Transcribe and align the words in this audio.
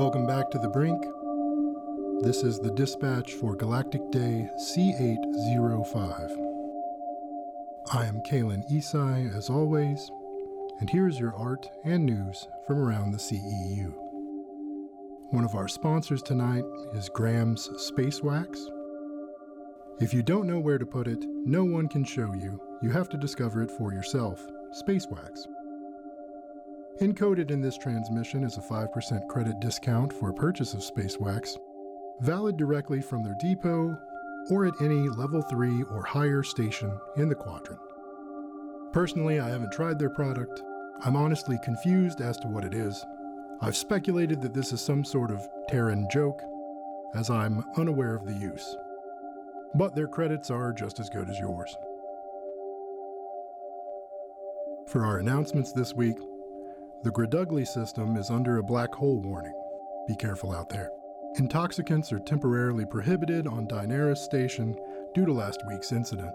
Welcome 0.00 0.26
back 0.26 0.50
to 0.52 0.58
the 0.58 0.70
brink. 0.70 1.04
This 2.22 2.42
is 2.42 2.58
the 2.58 2.70
dispatch 2.70 3.34
for 3.34 3.54
Galactic 3.54 4.00
Day 4.10 4.48
C805. 4.58 6.30
I 7.92 8.06
am 8.06 8.22
Kalen 8.22 8.66
Isai, 8.72 9.36
as 9.36 9.50
always, 9.50 10.10
and 10.80 10.88
here's 10.88 11.20
your 11.20 11.36
art 11.36 11.68
and 11.84 12.06
news 12.06 12.48
from 12.66 12.78
around 12.78 13.10
the 13.10 13.18
CEU. 13.18 13.92
One 15.32 15.44
of 15.44 15.54
our 15.54 15.68
sponsors 15.68 16.22
tonight 16.22 16.64
is 16.94 17.10
Graham's 17.10 17.68
Space 17.76 18.22
Wax. 18.22 18.70
If 20.00 20.14
you 20.14 20.22
don't 20.22 20.46
know 20.46 20.60
where 20.60 20.78
to 20.78 20.86
put 20.86 21.08
it, 21.08 21.26
no 21.44 21.62
one 21.62 21.88
can 21.88 22.04
show 22.04 22.32
you. 22.32 22.58
You 22.80 22.88
have 22.88 23.10
to 23.10 23.18
discover 23.18 23.60
it 23.60 23.70
for 23.70 23.92
yourself. 23.92 24.42
Space 24.72 25.06
Wax. 25.10 25.46
Encoded 26.98 27.50
in 27.50 27.62
this 27.62 27.78
transmission 27.78 28.44
is 28.44 28.58
a 28.58 28.60
5% 28.60 29.26
credit 29.28 29.58
discount 29.58 30.12
for 30.12 30.32
purchase 30.32 30.74
of 30.74 30.82
Space 30.82 31.18
Wax, 31.18 31.56
valid 32.20 32.58
directly 32.58 33.00
from 33.00 33.22
their 33.22 33.36
depot 33.40 33.96
or 34.50 34.66
at 34.66 34.74
any 34.82 35.08
level 35.08 35.40
3 35.40 35.84
or 35.84 36.02
higher 36.02 36.42
station 36.42 36.92
in 37.16 37.28
the 37.28 37.34
quadrant. 37.34 37.80
Personally, 38.92 39.40
I 39.40 39.48
haven't 39.48 39.72
tried 39.72 39.98
their 39.98 40.10
product. 40.10 40.62
I'm 41.02 41.16
honestly 41.16 41.58
confused 41.62 42.20
as 42.20 42.36
to 42.38 42.48
what 42.48 42.64
it 42.64 42.74
is. 42.74 43.02
I've 43.62 43.76
speculated 43.76 44.42
that 44.42 44.52
this 44.52 44.72
is 44.72 44.82
some 44.82 45.04
sort 45.04 45.30
of 45.30 45.46
Terran 45.68 46.06
joke, 46.12 46.42
as 47.14 47.30
I'm 47.30 47.64
unaware 47.76 48.14
of 48.14 48.26
the 48.26 48.34
use. 48.34 48.76
But 49.74 49.94
their 49.94 50.08
credits 50.08 50.50
are 50.50 50.72
just 50.72 51.00
as 51.00 51.08
good 51.08 51.30
as 51.30 51.38
yours. 51.38 51.74
For 54.86 55.06
our 55.06 55.18
announcements 55.18 55.72
this 55.72 55.94
week, 55.94 56.16
the 57.02 57.10
Gradugly 57.10 57.66
system 57.66 58.16
is 58.16 58.30
under 58.30 58.58
a 58.58 58.62
black 58.62 58.94
hole 58.94 59.20
warning. 59.20 59.54
Be 60.06 60.14
careful 60.16 60.52
out 60.52 60.68
there. 60.68 60.90
Intoxicants 61.36 62.12
are 62.12 62.18
temporarily 62.18 62.84
prohibited 62.84 63.46
on 63.46 63.66
Daenerys 63.66 64.18
Station 64.18 64.76
due 65.14 65.24
to 65.24 65.32
last 65.32 65.62
week's 65.68 65.92
incident. 65.92 66.34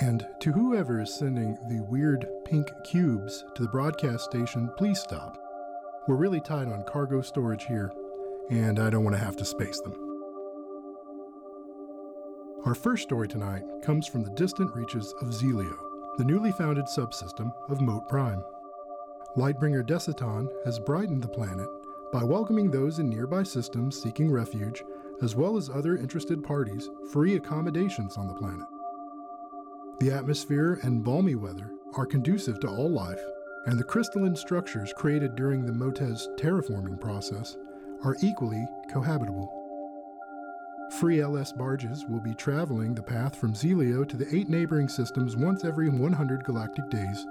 And 0.00 0.26
to 0.40 0.52
whoever 0.52 1.00
is 1.00 1.14
sending 1.14 1.56
the 1.68 1.82
weird 1.84 2.26
pink 2.44 2.70
cubes 2.84 3.44
to 3.54 3.62
the 3.62 3.68
broadcast 3.68 4.24
station, 4.24 4.70
please 4.76 4.98
stop. 4.98 5.38
We're 6.08 6.16
really 6.16 6.40
tight 6.40 6.68
on 6.68 6.84
cargo 6.84 7.22
storage 7.22 7.66
here, 7.66 7.92
and 8.50 8.78
I 8.78 8.90
don't 8.90 9.04
want 9.04 9.16
to 9.16 9.24
have 9.24 9.36
to 9.36 9.44
space 9.44 9.80
them. 9.80 9.94
Our 12.64 12.74
first 12.74 13.04
story 13.04 13.28
tonight 13.28 13.62
comes 13.82 14.06
from 14.06 14.24
the 14.24 14.30
distant 14.30 14.74
reaches 14.74 15.14
of 15.20 15.28
Zelio, 15.28 15.76
the 16.18 16.24
newly 16.24 16.52
founded 16.52 16.86
subsystem 16.86 17.52
of 17.68 17.80
Moat 17.80 18.08
Prime. 18.08 18.42
Lightbringer 19.36 19.86
Desiton 19.86 20.48
has 20.64 20.78
brightened 20.78 21.22
the 21.22 21.28
planet 21.28 21.68
by 22.10 22.24
welcoming 22.24 22.70
those 22.70 23.00
in 23.00 23.10
nearby 23.10 23.42
systems 23.42 24.00
seeking 24.00 24.30
refuge, 24.30 24.82
as 25.20 25.36
well 25.36 25.58
as 25.58 25.68
other 25.68 25.98
interested 25.98 26.42
parties, 26.42 26.88
free 27.12 27.36
accommodations 27.36 28.16
on 28.16 28.28
the 28.28 28.34
planet. 28.34 28.66
The 30.00 30.10
atmosphere 30.10 30.80
and 30.84 31.04
balmy 31.04 31.34
weather 31.34 31.70
are 31.96 32.06
conducive 32.06 32.60
to 32.60 32.68
all 32.68 32.90
life, 32.90 33.20
and 33.66 33.78
the 33.78 33.84
crystalline 33.84 34.36
structures 34.36 34.94
created 34.96 35.36
during 35.36 35.66
the 35.66 35.72
Motez 35.72 36.34
terraforming 36.38 36.98
process 36.98 37.58
are 38.04 38.16
equally 38.22 38.66
cohabitable. 38.90 39.48
Free 40.98 41.20
LS 41.20 41.52
barges 41.52 42.06
will 42.08 42.20
be 42.20 42.34
traveling 42.34 42.94
the 42.94 43.02
path 43.02 43.36
from 43.36 43.52
Zelio 43.52 44.08
to 44.08 44.16
the 44.16 44.34
eight 44.34 44.48
neighboring 44.48 44.88
systems 44.88 45.36
once 45.36 45.62
every 45.62 45.90
100 45.90 46.44
galactic 46.44 46.88
days 46.88 47.26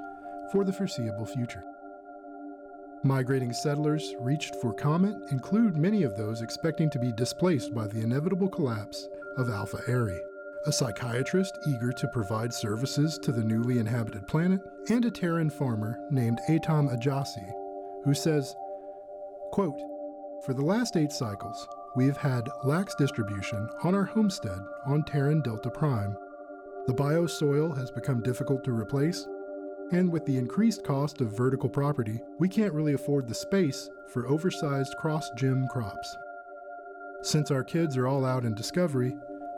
for 0.52 0.64
the 0.64 0.74
foreseeable 0.74 1.26
future. 1.26 1.64
Migrating 3.04 3.54
settlers 3.54 4.16
reached 4.20 4.56
for 4.56 4.74
Comet 4.74 5.16
include 5.32 5.78
many 5.78 6.04
of 6.04 6.18
those 6.18 6.42
expecting 6.42 6.90
to 6.90 7.00
be 7.00 7.12
displaced 7.12 7.74
by 7.74 7.88
the 7.88 8.02
inevitable 8.02 8.50
collapse 8.50 9.08
of 9.38 9.50
Alpha 9.50 9.80
Eri, 9.88 10.20
a 10.66 10.72
psychiatrist 10.72 11.56
eager 11.68 11.92
to 11.92 12.08
provide 12.08 12.54
services 12.54 13.20
to 13.20 13.32
the 13.32 13.44
newly 13.44 13.78
inhabited 13.78 14.28
planet, 14.28 14.60
and 14.90 15.06
a 15.06 15.12
Terran 15.12 15.50
farmer 15.50 16.00
named 16.10 16.40
Atam 16.50 16.90
Ajasi, 16.90 17.48
who 18.04 18.14
says, 18.14 18.56
quote, 19.52 19.80
For 20.46 20.54
the 20.54 20.66
last 20.66 20.98
eight 20.98 21.12
cycles, 21.12 21.68
we 21.96 22.08
have 22.08 22.18
had 22.18 22.50
lax 22.64 22.96
distribution 22.96 23.70
on 23.84 23.94
our 23.94 24.06
homestead 24.06 24.60
on 24.86 25.04
Terran 25.04 25.42
Delta 25.42 25.70
Prime. 25.70 26.18
The 26.88 26.94
biosoil 26.94 27.78
has 27.78 27.92
become 27.92 28.22
difficult 28.22 28.64
to 28.64 28.72
replace, 28.72 29.28
and 29.92 30.12
with 30.12 30.26
the 30.26 30.38
increased 30.38 30.84
cost 30.84 31.22
of 31.22 31.38
vertical 31.38 31.70
property, 31.70 32.20
we 32.40 32.50
can't 32.50 32.74
really 32.74 32.94
afford 32.94 33.28
the 33.28 33.36
space 33.36 33.90
for 34.08 34.28
oversized 34.28 34.96
cross 34.98 35.30
gym 35.38 35.68
crops. 35.72 36.16
Since 37.22 37.52
our 37.52 37.64
kids 37.64 37.98
are 37.98 38.08
all 38.08 38.26
out 38.26 38.46
in 38.46 38.56
Discovery, 38.56 39.16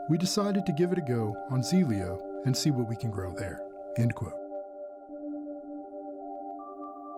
we 0.08 0.18
decided 0.18 0.64
to 0.66 0.72
give 0.72 0.92
it 0.92 0.98
a 0.98 1.02
go 1.02 1.36
on 1.50 1.62
Zelio 1.62 2.20
and 2.44 2.56
see 2.56 2.70
what 2.70 2.88
we 2.88 2.96
can 2.96 3.10
grow 3.10 3.32
there. 3.34 3.62
End 3.96 4.14
quote. 4.14 4.34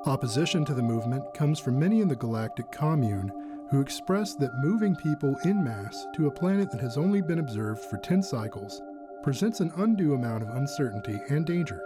Opposition 0.06 0.64
to 0.64 0.74
the 0.74 0.82
movement 0.82 1.34
comes 1.34 1.60
from 1.60 1.78
many 1.78 2.00
in 2.00 2.08
the 2.08 2.16
galactic 2.16 2.70
commune 2.72 3.32
who 3.70 3.80
express 3.80 4.34
that 4.34 4.58
moving 4.62 4.96
people 4.96 5.36
in 5.44 5.62
mass 5.62 6.06
to 6.14 6.26
a 6.26 6.30
planet 6.30 6.70
that 6.70 6.80
has 6.80 6.96
only 6.96 7.20
been 7.20 7.38
observed 7.38 7.84
for 7.84 7.98
10 7.98 8.22
cycles 8.22 8.82
presents 9.22 9.60
an 9.60 9.70
undue 9.76 10.14
amount 10.14 10.42
of 10.42 10.48
uncertainty 10.56 11.20
and 11.28 11.46
danger 11.46 11.82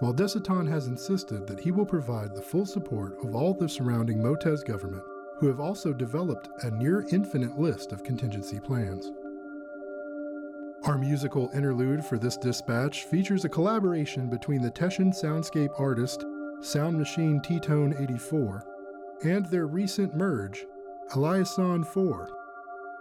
while 0.00 0.14
Desiton 0.14 0.68
has 0.68 0.86
insisted 0.86 1.46
that 1.46 1.60
he 1.60 1.70
will 1.70 1.86
provide 1.86 2.34
the 2.34 2.42
full 2.42 2.66
support 2.66 3.16
of 3.24 3.34
all 3.34 3.54
the 3.54 3.68
surrounding 3.68 4.18
Motez 4.18 4.64
government, 4.64 5.02
who 5.38 5.46
have 5.48 5.60
also 5.60 5.92
developed 5.92 6.48
a 6.62 6.70
near 6.70 7.06
infinite 7.10 7.58
list 7.58 7.92
of 7.92 8.04
contingency 8.04 8.60
plans. 8.60 9.10
Our 10.84 10.96
musical 10.96 11.50
interlude 11.54 12.04
for 12.04 12.18
this 12.18 12.36
dispatch 12.36 13.04
features 13.04 13.44
a 13.44 13.48
collaboration 13.48 14.30
between 14.30 14.62
the 14.62 14.70
Teshan 14.70 15.12
soundscape 15.12 15.78
artist 15.78 16.24
Sound 16.60 16.96
Machine 16.96 17.40
T-Tone 17.40 17.94
84 17.98 18.64
and 19.24 19.46
their 19.46 19.66
recent 19.66 20.16
merge, 20.16 20.64
Eliason 21.10 21.86
4. 21.86 22.30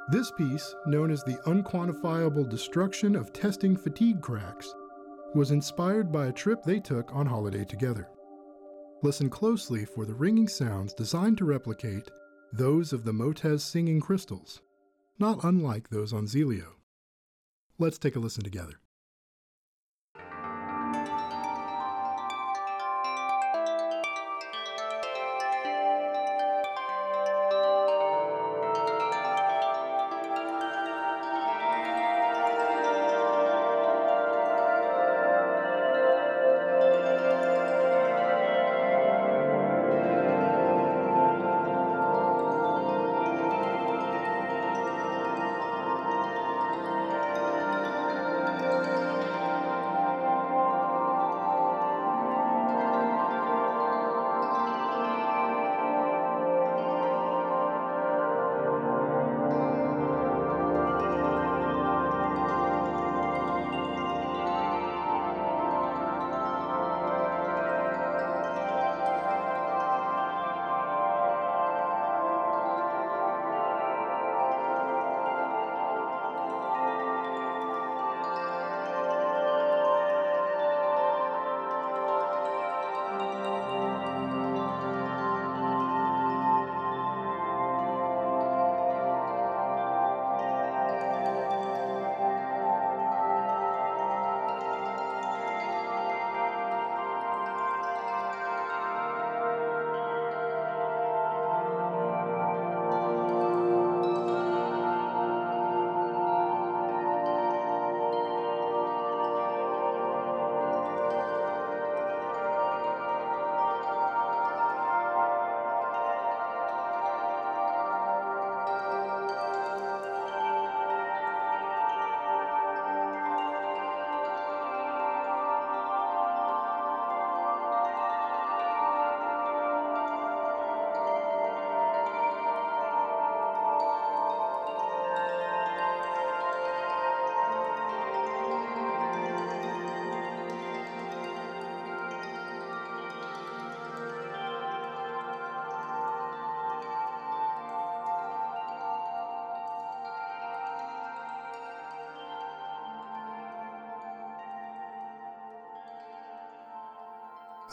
This 0.09 0.31
piece, 0.31 0.75
known 0.85 1.11
as 1.11 1.23
the 1.23 1.37
Unquantifiable 1.45 2.49
Destruction 2.49 3.15
of 3.15 3.33
Testing 3.33 3.75
Fatigue 3.75 4.21
Cracks, 4.21 4.73
was 5.37 5.51
inspired 5.51 6.11
by 6.11 6.25
a 6.25 6.33
trip 6.33 6.63
they 6.63 6.79
took 6.79 7.13
on 7.13 7.27
holiday 7.27 7.63
together. 7.63 8.09
Listen 9.03 9.29
closely 9.29 9.85
for 9.85 10.03
the 10.03 10.13
ringing 10.15 10.47
sounds 10.47 10.95
designed 10.95 11.37
to 11.37 11.45
replicate 11.45 12.09
those 12.51 12.91
of 12.91 13.03
the 13.03 13.11
Motez 13.11 13.61
singing 13.61 14.01
crystals, 14.01 14.61
not 15.19 15.43
unlike 15.43 15.89
those 15.89 16.11
on 16.11 16.25
Zelio. 16.25 16.69
Let's 17.77 17.99
take 17.99 18.15
a 18.15 18.19
listen 18.19 18.43
together. 18.43 18.79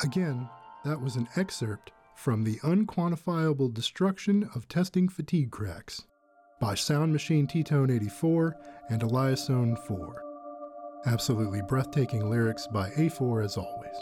Again, 0.02 0.49
that 0.85 1.00
was 1.00 1.17
an 1.17 1.29
excerpt 1.37 1.93
from 2.17 2.43
The 2.43 2.58
Unquantifiable 2.64 3.73
Destruction 3.73 4.49
of 4.55 4.69
Testing 4.69 5.08
Fatigue 5.08 5.50
Cracks 5.50 6.02
by 6.61 6.75
Sound 6.75 7.12
Machine 7.12 7.46
T-Tone 7.46 7.91
84 7.91 8.56
and 8.91 9.02
Eliasone 9.02 9.79
4. 9.87 10.23
Absolutely 11.06 11.62
breathtaking 11.62 12.29
lyrics 12.29 12.67
by 12.67 12.91
A4 12.91 13.44
as 13.44 13.56
always. 13.56 13.94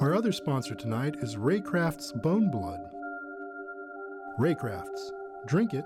Our 0.00 0.14
other 0.14 0.32
sponsor 0.32 0.74
tonight 0.74 1.16
is 1.22 1.36
Raycraft's 1.36 2.12
Bone 2.12 2.50
Blood. 2.50 2.80
Raycraft's. 4.38 5.12
Drink 5.46 5.74
it. 5.74 5.84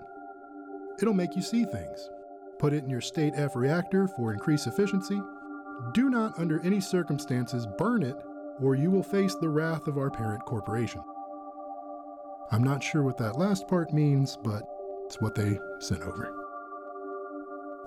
It'll 1.00 1.14
make 1.14 1.37
you 1.37 1.43
see 1.43 1.64
things. 1.64 2.11
Put 2.58 2.73
it 2.73 2.85
in 2.85 2.90
your 2.90 3.00
State 3.00 3.32
F 3.37 3.56
reactor 3.56 4.08
for 4.08 4.32
increased 4.32 4.67
efficiency. 4.67 5.20
Do 5.92 6.10
not, 6.10 6.38
under 6.38 6.60
any 6.60 6.80
circumstances, 6.80 7.66
burn 7.78 8.02
it, 8.02 8.16
or 8.60 8.74
you 8.74 8.90
will 8.90 9.02
face 9.02 9.34
the 9.34 9.48
wrath 9.48 9.86
of 9.86 9.98
our 9.98 10.10
parent 10.10 10.44
corporation. 10.44 11.02
I'm 12.50 12.62
not 12.62 12.82
sure 12.82 13.02
what 13.02 13.19
that 13.19 13.38
last 13.38 13.66
part 13.66 13.92
means, 13.92 14.38
but 14.42 14.62
it's 15.06 15.20
what 15.20 15.34
they 15.34 15.58
sent 15.80 16.02
over. 16.02 16.34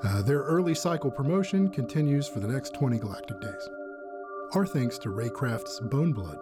Uh, 0.03 0.21
their 0.21 0.39
early 0.39 0.75
cycle 0.75 1.09
promotion 1.09 1.69
continues 1.69 2.27
for 2.27 2.39
the 2.39 2.47
next 2.47 2.73
20 2.73 2.99
galactic 2.99 3.39
days. 3.39 3.69
Our 4.53 4.65
thanks 4.65 4.97
to 4.99 5.09
Raycraft's 5.09 5.79
Bone 5.79 6.13
Blood. 6.13 6.37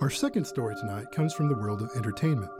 Our 0.00 0.10
second 0.10 0.44
story 0.46 0.74
tonight 0.76 1.10
comes 1.10 1.32
from 1.32 1.48
the 1.48 1.56
world 1.56 1.80
of 1.80 1.90
entertainment. 1.96 2.50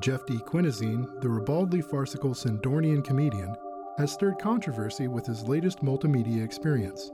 Jeff 0.00 0.26
D. 0.26 0.38
Quinazine, 0.38 1.20
the 1.20 1.28
ribaldly 1.28 1.80
farcical 1.80 2.34
Sindornian 2.34 3.02
comedian, 3.02 3.54
has 3.98 4.12
stirred 4.12 4.38
controversy 4.38 5.08
with 5.08 5.26
his 5.26 5.46
latest 5.46 5.82
multimedia 5.82 6.44
experience, 6.44 7.10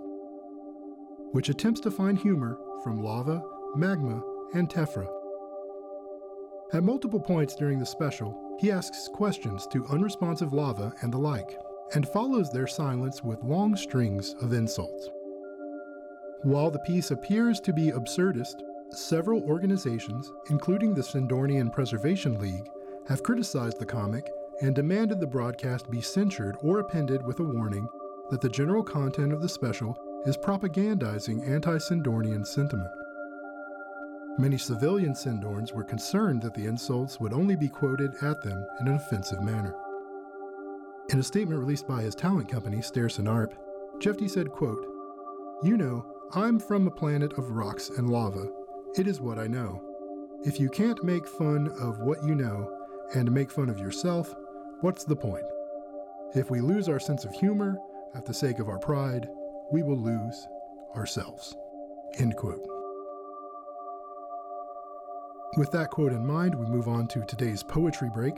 which 1.32 1.48
attempts 1.48 1.80
to 1.80 1.90
find 1.90 2.18
humor 2.18 2.58
from 2.82 3.02
lava, 3.02 3.42
magma, 3.76 4.22
and 4.54 4.68
tephra. 4.68 5.06
At 6.72 6.84
multiple 6.84 7.20
points 7.20 7.54
during 7.54 7.78
the 7.78 7.86
special, 7.86 8.56
he 8.60 8.70
asks 8.70 9.08
questions 9.12 9.66
to 9.68 9.86
unresponsive 9.86 10.52
lava 10.52 10.92
and 11.02 11.12
the 11.12 11.18
like, 11.18 11.58
and 11.94 12.08
follows 12.08 12.50
their 12.50 12.66
silence 12.66 13.22
with 13.22 13.42
long 13.42 13.76
strings 13.76 14.34
of 14.40 14.52
insults. 14.52 15.08
While 16.42 16.70
the 16.70 16.78
piece 16.80 17.10
appears 17.10 17.60
to 17.60 17.72
be 17.72 17.90
absurdist, 17.90 18.62
several 18.90 19.42
organizations, 19.42 20.32
including 20.48 20.94
the 20.94 21.02
Sindornian 21.02 21.72
Preservation 21.72 22.38
League, 22.38 22.68
have 23.08 23.22
criticized 23.22 23.78
the 23.78 23.86
comic 23.86 24.30
and 24.60 24.74
demanded 24.74 25.20
the 25.20 25.26
broadcast 25.26 25.90
be 25.90 26.00
censored 26.00 26.56
or 26.62 26.80
appended 26.80 27.24
with 27.24 27.40
a 27.40 27.44
warning 27.44 27.88
that 28.30 28.40
the 28.40 28.48
general 28.48 28.82
content 28.82 29.32
of 29.32 29.42
the 29.42 29.48
special 29.48 29.96
is 30.26 30.36
propagandizing 30.36 31.48
anti 31.48 31.76
Sindornian 31.76 32.46
sentiment. 32.46 32.90
Many 34.38 34.58
civilian 34.58 35.12
Sindorns 35.12 35.72
were 35.72 35.84
concerned 35.84 36.40
that 36.42 36.54
the 36.54 36.66
insults 36.66 37.20
would 37.20 37.32
only 37.32 37.56
be 37.56 37.68
quoted 37.68 38.14
at 38.22 38.42
them 38.42 38.64
in 38.80 38.88
an 38.88 38.94
offensive 38.94 39.42
manner. 39.42 39.74
In 41.10 41.18
a 41.18 41.22
statement 41.22 41.60
released 41.60 41.88
by 41.88 42.02
his 42.02 42.14
talent 42.14 42.48
company, 42.48 42.80
Stairs 42.80 43.18
Arp, 43.18 43.54
Jeff 43.98 44.16
said, 44.28 44.50
quote, 44.50 44.86
You 45.62 45.76
know, 45.76 46.06
I'm 46.32 46.60
from 46.60 46.86
a 46.86 46.90
planet 46.90 47.32
of 47.34 47.50
rocks 47.50 47.90
and 47.90 48.08
lava. 48.08 48.48
It 48.96 49.08
is 49.08 49.20
what 49.20 49.38
I 49.38 49.46
know. 49.46 49.82
If 50.44 50.60
you 50.60 50.68
can't 50.70 51.02
make 51.02 51.26
fun 51.26 51.68
of 51.80 51.98
what 52.00 52.24
you 52.24 52.34
know 52.34 52.72
and 53.14 53.30
make 53.32 53.50
fun 53.50 53.68
of 53.68 53.78
yourself, 53.78 54.34
what's 54.80 55.04
the 55.04 55.16
point? 55.16 55.44
If 56.34 56.50
we 56.50 56.60
lose 56.60 56.88
our 56.88 57.00
sense 57.00 57.24
of 57.24 57.32
humor 57.34 57.76
at 58.14 58.24
the 58.24 58.34
sake 58.34 58.58
of 58.58 58.68
our 58.68 58.78
pride, 58.78 59.28
we 59.70 59.82
will 59.82 59.98
lose 59.98 60.46
ourselves. 60.96 61.56
End 62.18 62.36
quote. 62.36 62.66
With 65.56 65.70
that 65.72 65.90
quote 65.90 66.12
in 66.12 66.26
mind, 66.26 66.54
we 66.54 66.66
move 66.66 66.88
on 66.88 67.08
to 67.08 67.24
today's 67.24 67.62
poetry 67.62 68.08
break, 68.14 68.34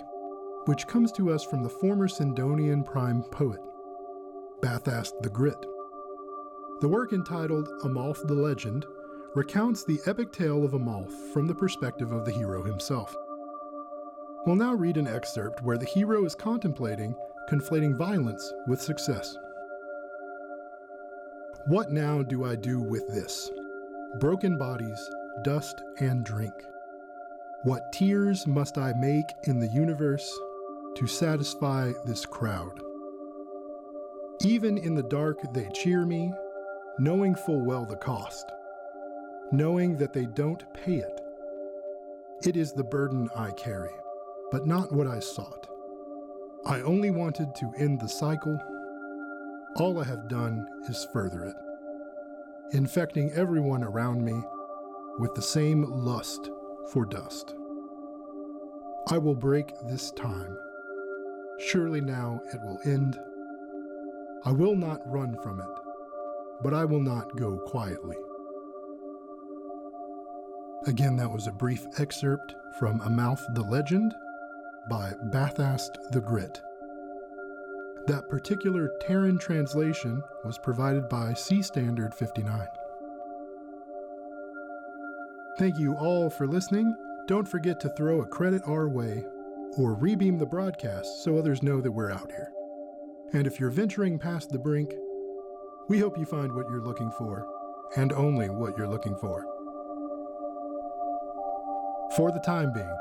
which 0.64 0.86
comes 0.86 1.12
to 1.12 1.30
us 1.30 1.44
from 1.44 1.62
the 1.62 1.68
former 1.68 2.08
Sindornian 2.08 2.84
prime 2.84 3.22
poet, 3.24 3.60
Bathast 4.62 5.12
the 5.20 5.30
Grit. 5.30 5.66
The 6.80 6.88
work 6.88 7.12
entitled 7.12 7.68
Amalf 7.84 8.26
the 8.26 8.34
Legend 8.34 8.84
recounts 9.34 9.84
the 9.84 10.00
epic 10.06 10.32
tale 10.32 10.64
of 10.64 10.72
Amalf 10.72 11.12
from 11.32 11.46
the 11.46 11.54
perspective 11.54 12.12
of 12.12 12.24
the 12.24 12.32
hero 12.32 12.62
himself. 12.64 13.14
We'll 14.44 14.56
now 14.56 14.74
read 14.74 14.96
an 14.96 15.06
excerpt 15.06 15.62
where 15.62 15.78
the 15.78 15.86
hero 15.86 16.24
is 16.24 16.34
contemplating 16.34 17.14
conflating 17.48 17.96
violence 17.96 18.52
with 18.66 18.80
success. 18.80 19.36
What 21.66 21.92
now 21.92 22.22
do 22.22 22.44
I 22.44 22.56
do 22.56 22.80
with 22.80 23.06
this? 23.08 23.50
Broken 24.18 24.58
bodies, 24.58 25.10
dust, 25.44 25.82
and 25.98 26.24
drink. 26.24 26.54
What 27.64 27.92
tears 27.92 28.46
must 28.46 28.78
I 28.78 28.92
make 28.94 29.26
in 29.44 29.60
the 29.60 29.68
universe 29.68 30.28
to 30.96 31.06
satisfy 31.06 31.92
this 32.04 32.26
crowd? 32.26 32.80
Even 34.44 34.76
in 34.76 34.94
the 34.94 35.04
dark, 35.04 35.38
they 35.52 35.68
cheer 35.72 36.04
me, 36.04 36.32
knowing 36.98 37.34
full 37.34 37.64
well 37.64 37.84
the 37.84 37.96
cost, 37.96 38.50
knowing 39.52 39.96
that 39.98 40.12
they 40.12 40.26
don't 40.26 40.64
pay 40.74 40.96
it. 40.96 41.20
It 42.44 42.56
is 42.56 42.72
the 42.72 42.82
burden 42.82 43.28
I 43.36 43.52
carry, 43.52 43.92
but 44.52 44.66
not 44.66 44.92
what 44.92 45.06
I 45.06 45.18
sought. 45.18 45.66
I 46.66 46.82
only 46.82 47.10
wanted 47.10 47.54
to 47.56 47.72
end 47.78 48.00
the 48.00 48.08
cycle. 48.08 48.60
All 49.76 49.98
I 49.98 50.04
have 50.04 50.28
done 50.28 50.66
is 50.88 51.08
further 51.10 51.44
it, 51.44 51.56
infecting 52.76 53.32
everyone 53.32 53.82
around 53.82 54.22
me 54.22 54.38
with 55.18 55.34
the 55.34 55.42
same 55.42 55.84
lust 55.90 56.50
for 56.92 57.06
dust. 57.06 57.54
I 59.08 59.16
will 59.16 59.34
break 59.34 59.72
this 59.88 60.10
time. 60.12 60.56
Surely 61.58 62.02
now 62.02 62.40
it 62.52 62.60
will 62.60 62.78
end. 62.84 63.18
I 64.44 64.52
will 64.52 64.76
not 64.76 65.00
run 65.06 65.34
from 65.42 65.60
it, 65.60 65.78
but 66.62 66.74
I 66.74 66.84
will 66.84 67.00
not 67.00 67.36
go 67.36 67.56
quietly. 67.56 68.16
Again, 70.86 71.16
that 71.16 71.30
was 71.30 71.46
a 71.46 71.52
brief 71.52 71.86
excerpt 71.98 72.54
from 72.78 73.00
Amalf 73.00 73.40
the 73.54 73.62
Legend 73.62 74.12
by 74.88 75.12
Bathast 75.30 76.10
the 76.10 76.20
Grit. 76.20 76.60
That 78.06 78.28
particular 78.28 78.90
Terran 79.00 79.38
translation 79.38 80.22
was 80.44 80.58
provided 80.58 81.08
by 81.08 81.34
C 81.34 81.62
Standard 81.62 82.14
59. 82.14 82.66
Thank 85.58 85.78
you 85.78 85.94
all 85.94 86.28
for 86.28 86.46
listening. 86.46 86.94
Don't 87.28 87.46
forget 87.46 87.78
to 87.80 87.90
throw 87.90 88.22
a 88.22 88.26
credit 88.26 88.62
our 88.66 88.88
way 88.88 89.24
or 89.78 89.96
rebeam 89.96 90.38
the 90.38 90.46
broadcast 90.46 91.22
so 91.22 91.38
others 91.38 91.62
know 91.62 91.80
that 91.80 91.92
we're 91.92 92.10
out 92.10 92.30
here. 92.30 92.50
And 93.32 93.46
if 93.46 93.60
you're 93.60 93.70
venturing 93.70 94.18
past 94.18 94.50
the 94.50 94.58
brink, 94.58 94.92
we 95.88 95.98
hope 95.98 96.18
you 96.18 96.24
find 96.24 96.52
what 96.52 96.68
you're 96.68 96.84
looking 96.84 97.10
for, 97.12 97.46
and 97.96 98.12
only 98.12 98.50
what 98.50 98.76
you're 98.76 98.88
looking 98.88 99.16
for. 99.16 99.44
For 102.16 102.30
the 102.30 102.42
time 102.44 102.72
being, 102.72 102.96